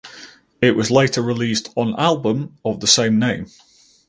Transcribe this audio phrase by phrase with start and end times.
[0.63, 3.45] It was later released on album of the same name.